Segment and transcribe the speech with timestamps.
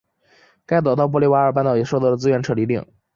[0.65, 2.83] 该岛到波利瓦尔半岛也收到了自愿撤离令。